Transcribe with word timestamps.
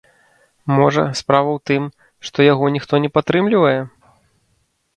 Можа, 0.77 1.03
справа 1.19 1.51
ў 1.59 1.63
тым, 1.71 1.83
што 2.29 2.47
яго 2.53 2.65
ніхто 2.79 2.93
не 3.07 3.13
падтрымлівае? 3.19 3.77